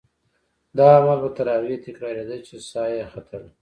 دا 0.77 0.87
عمل 0.97 1.17
به 1.23 1.29
تر 1.37 1.47
هغې 1.55 1.75
تکرارېده 1.85 2.37
چې 2.47 2.55
سا 2.69 2.83
یې 2.93 3.03
ختله. 3.11 3.49